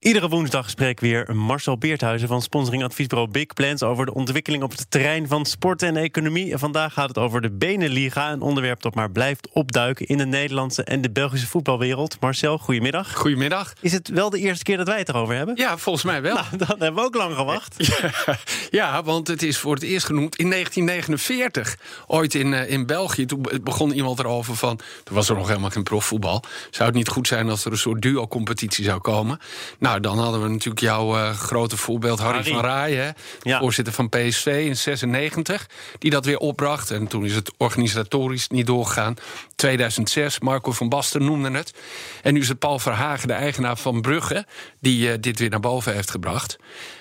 [0.00, 4.70] Iedere woensdag spreek weer Marcel Beerthuizen van sponsoring adviesbureau Big Plans over de ontwikkeling op
[4.70, 6.52] het terrein van sport en economie.
[6.52, 10.26] En vandaag gaat het over de Benenliga, een onderwerp dat maar blijft opduiken in de
[10.26, 12.20] Nederlandse en de Belgische voetbalwereld.
[12.20, 13.14] Marcel, goedemiddag.
[13.14, 13.72] Goedemiddag.
[13.80, 15.56] Is het wel de eerste keer dat wij het erover hebben?
[15.56, 16.34] Ja, volgens mij wel.
[16.40, 17.76] Nou, dan hebben we ook lang gewacht.
[17.88, 18.38] Ja,
[18.70, 21.78] ja, want het is voor het eerst genoemd in 1949.
[22.06, 23.26] Ooit in, uh, in België.
[23.26, 24.76] Toen begon iemand erover van.
[25.04, 26.42] Toen was er nog helemaal geen profvoetbal.
[26.70, 29.38] Zou het niet goed zijn als er een soort duo-competitie zou komen?
[29.78, 32.52] Nou, dan hadden we natuurlijk jouw uh, grote voorbeeld Harry, Harry.
[32.52, 33.58] van Raayen, Ja.
[33.58, 35.66] voorzitter van PSV in 96,
[35.98, 36.90] die dat weer opbracht.
[36.90, 39.16] En toen is het organisatorisch niet doorgegaan.
[39.56, 41.72] 2006, Marco van Basten noemde het.
[42.22, 44.46] En nu is het Paul Verhagen, de eigenaar van Brugge,
[44.80, 46.56] die uh, dit weer naar boven heeft gebracht.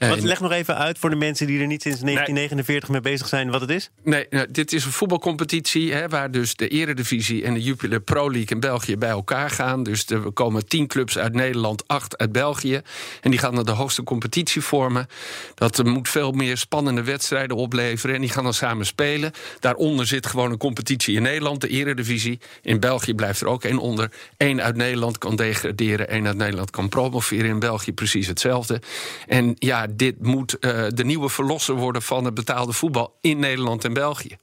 [0.00, 3.00] Uh, Wat, leg nog even uit voor de mensen die er niet sinds 1949 mee
[3.00, 3.90] bezig zijn wat het is.
[4.02, 8.30] Nee, nou, dit is een voetbalcompetitie hè, waar dus de Eredivisie en de Jupiler Pro
[8.30, 9.82] League in België bij elkaar gaan.
[9.82, 12.80] Dus er komen tien clubs uit Nederland, acht uit België.
[13.20, 15.06] En die gaan dan de hoogste competitie vormen.
[15.54, 18.14] Dat er moet veel meer spannende wedstrijden opleveren.
[18.14, 19.32] En die gaan dan samen spelen.
[19.58, 22.40] Daaronder zit gewoon een competitie in Nederland, de Eredivisie.
[22.62, 24.10] In België blijft er ook één onder.
[24.36, 27.50] Eén uit Nederland kan degraderen, één uit Nederland kan promoveren.
[27.50, 28.80] In België precies hetzelfde.
[29.26, 33.84] En ja, dit moet uh, de nieuwe verlosser worden van het betaalde voetbal in Nederland
[33.84, 34.36] en België.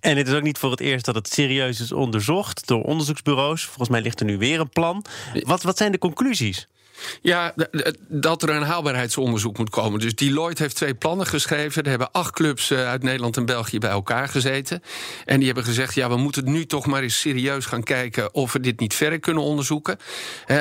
[0.00, 3.64] En het is ook niet voor het eerst dat het serieus is onderzocht door onderzoeksbureaus.
[3.64, 5.04] Volgens mij ligt er nu weer een plan.
[5.40, 6.68] Wat, wat zijn de conclusies?
[7.22, 7.54] Ja,
[8.08, 10.00] dat er een haalbaarheidsonderzoek moet komen.
[10.00, 11.82] Dus Deloitte heeft twee plannen geschreven.
[11.82, 14.82] Er hebben acht clubs eh, uit Nederland en België bij elkaar gezeten.
[15.24, 18.52] En die hebben gezegd: ja, we moeten nu toch maar eens serieus gaan kijken of
[18.52, 19.98] we dit niet verder kunnen onderzoeken.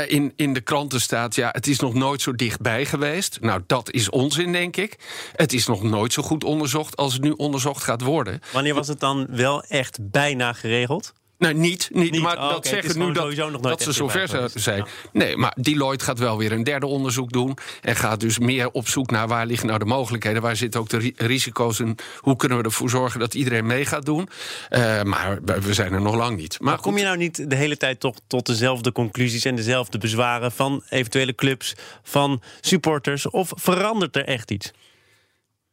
[0.07, 3.37] In, in de kranten staat: ja, het is nog nooit zo dichtbij geweest.
[3.41, 4.95] Nou, dat is onzin, denk ik.
[5.35, 8.39] Het is nog nooit zo goed onderzocht als het nu onderzocht gaat worden.
[8.51, 11.13] Wanneer was het dan wel echt bijna geregeld?
[11.37, 12.21] Nou, niet, niet, Niet?
[12.21, 14.85] maar Oh, dat oké, zeggen nu dat, nog dat ze zover zijn.
[15.11, 17.57] Nee, maar Deloitte gaat wel weer een derde onderzoek doen.
[17.81, 20.41] En gaat dus meer op zoek naar waar liggen nou de mogelijkheden.
[20.41, 23.85] Waar zitten ook de ri risico's en hoe kunnen we ervoor zorgen dat iedereen mee
[23.85, 24.29] gaat doen.
[24.69, 26.59] Uh, maar we zijn er nog lang niet.
[26.59, 29.97] Maar, maar kom je nou niet de hele tijd toch tot dezelfde conclusies en dezelfde
[29.97, 33.29] bezwaren van eventuele clubs, van supporters?
[33.29, 34.71] Of verandert er echt iets?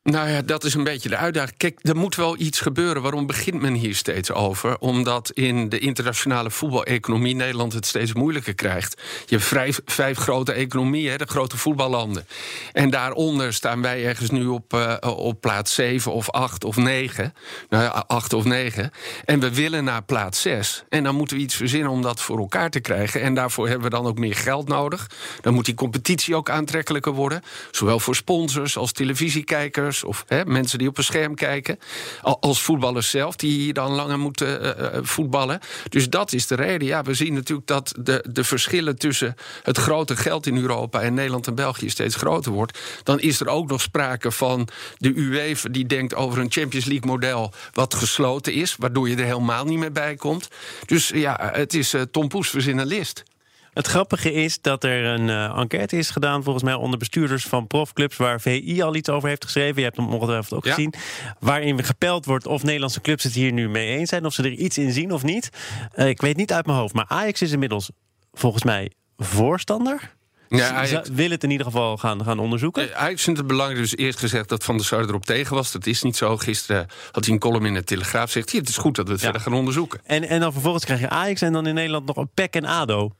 [0.02, 1.56] Nou ja, dat is een beetje de uitdaging.
[1.56, 3.02] Kijk, er moet wel iets gebeuren.
[3.02, 4.78] Waarom begint men hier steeds over?
[4.78, 9.02] Omdat in de internationale voetbaleconomie Nederland het steeds moeilijker krijgt.
[9.26, 12.26] Je hebt vijf, grote economieën, de grote voetballanden.
[12.72, 17.34] En daaronder staan wij ergens nu op, uh, op plaats 7 of 8 of 9.
[17.68, 18.90] Nou ja, 8 of 9.
[19.24, 20.84] En we willen naar plaats 6.
[20.88, 23.20] En dan moeten we iets verzinnen om dat voor elkaar te krijgen.
[23.20, 25.10] En daarvoor hebben we dan ook meer geld nodig.
[25.40, 27.42] Dan moet die competitie ook aantrekkelijker worden.
[27.70, 31.78] Zowel voor sponsors als televisiekijkers of hè, mensen die op een scherm kijken,
[32.22, 35.60] als voetballers zelf die hier dan langer moeten uh, voetballen.
[35.88, 36.86] Dus dat is de reden.
[36.86, 41.14] Ja, we zien natuurlijk dat de, de verschillen tussen het grote geld in Europa en
[41.14, 42.78] Nederland en België steeds groter wordt.
[43.02, 47.10] Dan is er ook nog sprake van de UEFA die denkt over een Champions League
[47.10, 50.48] model wat gesloten is, waardoor je er helemaal niet meer bij komt.
[50.86, 53.22] Dus ja, het is Tom Poes list.
[53.72, 57.66] Het grappige is dat er een uh, enquête is gedaan, volgens mij onder bestuurders van
[57.66, 59.76] profclubs, waar VI al iets over heeft geschreven.
[59.76, 60.74] Je hebt hem ongetwijfeld ook ja.
[60.74, 60.94] gezien.
[61.40, 64.50] Waarin gepeld wordt of Nederlandse clubs het hier nu mee eens zijn, of ze er
[64.50, 65.50] iets in zien of niet.
[65.96, 67.90] Uh, ik weet niet uit mijn hoofd, maar Ajax is inmiddels
[68.32, 70.14] volgens mij voorstander.
[70.48, 72.96] Ja, Ajax, wil het in ieder geval gaan, gaan onderzoeken.
[72.96, 73.80] Ajax vindt het belangrijk.
[73.80, 75.72] Dus eerst gezegd dat Van der Sar erop tegen was.
[75.72, 76.36] Dat is niet zo.
[76.36, 78.30] Gisteren had hij een column in de Telegraaf.
[78.30, 79.26] Zegt hij, het is goed dat we het ja.
[79.26, 80.00] verder gaan onderzoeken.
[80.04, 82.64] En, en dan vervolgens krijg je Ajax en dan in Nederland nog een PEC en
[82.64, 83.12] ADO.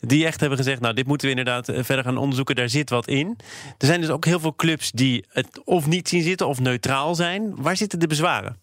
[0.00, 2.54] Die echt hebben gezegd, nou, dit moeten we inderdaad verder gaan onderzoeken.
[2.54, 3.36] Daar zit wat in.
[3.78, 7.14] Er zijn dus ook heel veel clubs die het of niet zien zitten of neutraal
[7.14, 7.54] zijn.
[7.56, 8.56] Waar zitten de bezwaren?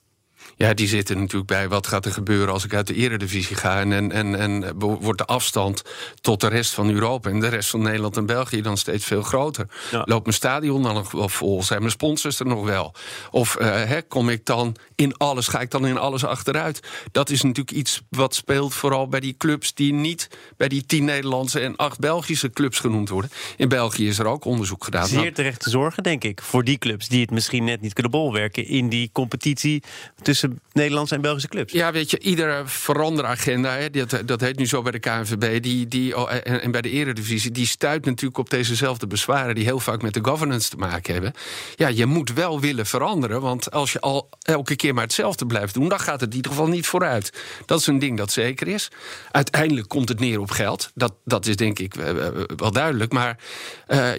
[0.55, 3.79] Ja, die zitten natuurlijk bij wat gaat er gebeuren als ik uit de eredivisie ga.
[3.79, 5.83] En, en, en, en wordt de afstand
[6.21, 9.23] tot de rest van Europa en de rest van Nederland en België dan steeds veel
[9.23, 9.67] groter.
[9.91, 10.01] Ja.
[10.05, 11.63] Loopt mijn stadion dan nog wel vol?
[11.63, 12.93] Zijn mijn sponsors er nog wel?
[13.31, 16.79] Of uh, hè, kom ik dan in alles, ga ik dan in alles achteruit?
[17.11, 21.05] Dat is natuurlijk iets wat speelt vooral bij die clubs die niet bij die tien
[21.05, 23.31] Nederlandse en acht Belgische clubs genoemd worden.
[23.57, 25.07] In België is er ook onderzoek gedaan.
[25.07, 28.11] Zeer terecht te zorgen, denk ik, voor die clubs die het misschien net niet kunnen
[28.11, 29.83] bolwerken in die competitie
[30.21, 30.38] tussen
[30.73, 31.73] Nederlandse en Belgische clubs.
[31.73, 35.87] Ja, weet je, iedere veranderagenda, hè, dat, dat heet nu zo bij de KNVB, die,
[35.87, 39.79] die, oh, en, en bij de Eredivisie, die stuit natuurlijk op dezezelfde bezwaren die heel
[39.79, 41.33] vaak met de governance te maken hebben.
[41.75, 45.73] Ja, je moet wel willen veranderen, want als je al elke keer maar hetzelfde blijft
[45.73, 47.33] doen, dan gaat het in ieder geval niet vooruit.
[47.65, 48.91] Dat is een ding dat zeker is.
[49.31, 50.91] Uiteindelijk komt het neer op geld.
[50.95, 53.11] Dat, dat is denk ik eh, eh, wel duidelijk.
[53.11, 53.37] Maar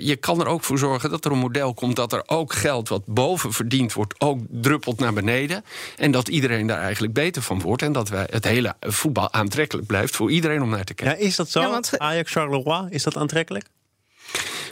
[0.01, 2.89] je kan er ook voor zorgen dat er een model komt dat er ook geld
[2.89, 5.65] wat boven verdiend wordt, ook druppelt naar beneden.
[5.97, 7.83] En dat iedereen daar eigenlijk beter van wordt.
[7.83, 11.19] En dat wij het hele voetbal aantrekkelijk blijft voor iedereen om naar te kijken.
[11.19, 11.61] Ja, is dat zo?
[11.61, 11.99] Ja, want...
[11.99, 13.67] Ajax Charleroi, is dat aantrekkelijk?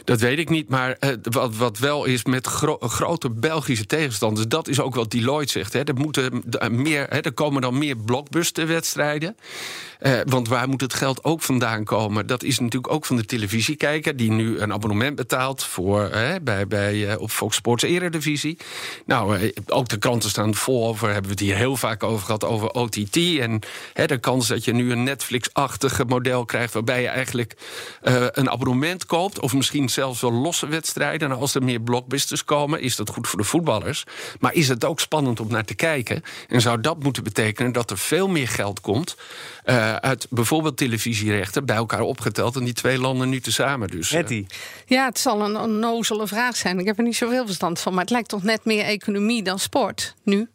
[0.03, 4.47] Dat weet ik niet, maar uh, wat, wat wel is met gro grote Belgische tegenstanders...
[4.47, 5.73] dat is ook wat Deloitte zegt.
[5.73, 5.83] Hè.
[5.83, 9.37] Er, moeten meer, hè, er komen dan meer blockbusterwedstrijden.
[9.99, 12.27] Uh, want waar moet het geld ook vandaan komen?
[12.27, 14.15] Dat is natuurlijk ook van de televisiekijker...
[14.15, 16.09] die nu een abonnement betaalt voor,
[16.41, 18.57] bij, bij, uh, op Fox Sports Eredivisie.
[19.05, 21.07] Nou, ook de kranten staan vol over...
[21.07, 23.15] hebben we het hier heel vaak over gehad, over OTT.
[23.39, 23.59] En
[23.93, 26.73] de kans dat je nu een Netflix-achtige model krijgt...
[26.73, 27.55] waarbij je eigenlijk
[28.31, 29.39] een abonnement koopt...
[29.39, 31.29] of misschien zelfs wel losse wedstrijden.
[31.29, 34.03] Nou, als er meer blockbusters komen, is dat goed voor de voetballers.
[34.39, 36.23] Maar is het ook spannend om naar te kijken?
[36.47, 39.15] En zou dat moeten betekenen dat er veel meer geld komt...
[39.95, 42.55] uit bijvoorbeeld televisierechten bij elkaar opgeteld...
[42.55, 44.11] en die twee landen nu tezamen dus.
[44.11, 44.43] Uh.
[44.85, 46.79] Ja, het zal een onnozele vraag zijn.
[46.79, 47.93] Ik heb er niet zoveel verstand van.
[47.93, 50.47] Maar het lijkt toch net meer economie dan sport nu?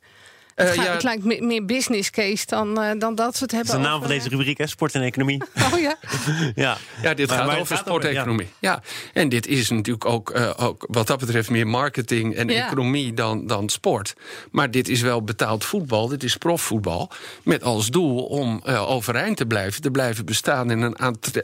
[0.54, 0.92] Het, uh, ja.
[0.92, 3.70] het, lijkt meer business case dan, uh, dan dat ze het hebben.
[3.70, 4.66] Dat is de naam van deze rubriek, hè?
[4.66, 5.42] Sport en economie.
[5.72, 5.96] Oh ja.
[6.64, 6.76] ja.
[7.02, 8.48] ja, dit maar, gaat maar over sport-economie.
[8.58, 8.72] Ja.
[8.72, 8.82] ja.
[9.12, 12.66] en dit is natuurlijk ook, uh, ook wat dat betreft meer marketing en ja.
[12.66, 14.14] economie dan, dan sport.
[14.50, 17.10] Maar dit is wel betaald voetbal, dit is profvoetbal.
[17.42, 20.98] Met als doel om overeind te blijven, te blijven bestaan in een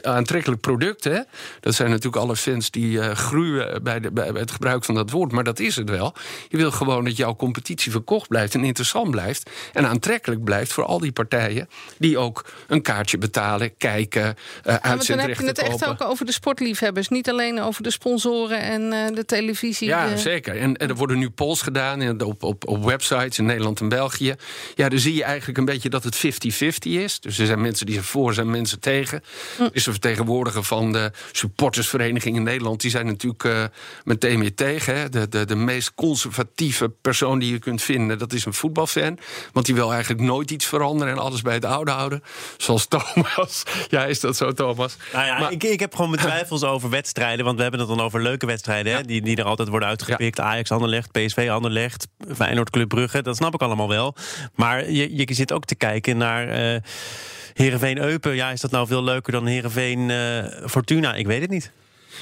[0.05, 1.03] aantrekkelijk product.
[1.03, 1.19] Hè?
[1.59, 5.31] Dat zijn natuurlijk alle fans die gruwen bij, de, bij het gebruik van dat woord.
[5.31, 6.13] Maar dat is het wel.
[6.49, 9.49] Je wil gewoon dat jouw competitie verkocht blijft en interessant blijft.
[9.73, 14.95] En aantrekkelijk blijft voor al die partijen die ook een kaartje betalen, kijken, uh, ja,
[14.95, 17.07] Dan heb je het echt ook over de sportliefhebbers.
[17.07, 19.87] Niet alleen over de sponsoren en uh, de televisie.
[19.87, 20.17] Ja, uh...
[20.17, 20.57] zeker.
[20.57, 24.35] En, en, er worden nu polls gedaan op, op, op websites in Nederland en België.
[24.75, 26.19] Ja, dan zie je eigenlijk een beetje dat het 50-50
[26.81, 27.19] is.
[27.19, 29.23] Dus er zijn mensen die zijn voor, er zijn mensen tegen.
[29.57, 29.63] Hm.
[29.63, 32.81] Er is een vertegenwoordiger van de supportersvereniging in Nederland.
[32.81, 33.69] Die zijn natuurlijk
[34.03, 34.95] meteen weer tegen.
[34.95, 35.09] Hè.
[35.09, 39.17] De, de, de meest conservatieve persoon die je kunt vinden, dat is een voetbal fan.
[39.53, 42.23] Want die wil eigenlijk nooit iets veranderen en alles bij het oude houden.
[42.57, 43.63] Zoals Thomas.
[43.89, 44.97] Ja, is dat zo, Thomas?
[45.13, 47.45] Nou ja, ik, ik heb gewoon mijn twijfels over wedstrijden.
[47.45, 48.93] Want we hebben het dan over leuke wedstrijden.
[48.93, 50.37] Hè, die, die er altijd worden uitgepikt.
[50.37, 50.43] Ja.
[50.43, 53.21] Ajax Anderlecht, PSV Anderlecht, Feyenoord Club Brugge.
[53.21, 54.15] Dat snap ik allemaal wel.
[54.55, 56.73] Maar je, je zit ook te kijken naar...
[56.73, 56.79] Uh,
[57.53, 61.13] Heerenveen Eupen, ja, is dat nou veel leuker dan Heerenveen uh, Fortuna?
[61.13, 61.71] Ik weet het niet.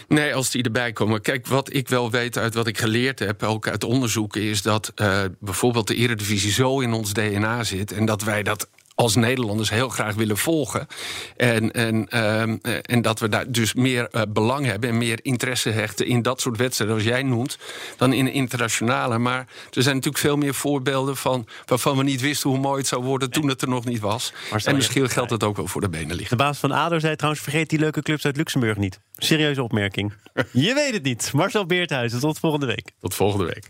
[0.07, 1.21] Nee, als die erbij komen.
[1.21, 4.91] Kijk, wat ik wel weet uit wat ik geleerd heb, ook uit onderzoeken, is dat
[4.95, 7.91] uh, bijvoorbeeld de Eredivisie zo in ons DNA zit.
[7.91, 10.87] En dat wij dat als Nederlanders heel graag willen volgen.
[11.37, 12.41] En, en, uh,
[12.81, 16.41] en dat we daar dus meer uh, belang hebben en meer interesse hechten in dat
[16.41, 17.57] soort wedstrijden, als jij noemt,
[17.97, 19.17] dan in internationale.
[19.17, 22.87] Maar er zijn natuurlijk veel meer voorbeelden van waarvan we niet wisten hoe mooi het
[22.87, 24.33] zou worden toen het er nog niet was.
[24.63, 26.37] En misschien geldt het ook wel voor de benen liggen.
[26.37, 28.99] De baas van ADO zei trouwens: vergeet die leuke clubs uit Luxemburg niet.
[29.17, 30.13] Serieuze opmerking.
[30.51, 31.33] Je weet het niet.
[31.33, 32.91] Marcel Beerthuizen, tot volgende week.
[32.99, 33.69] Tot volgende week.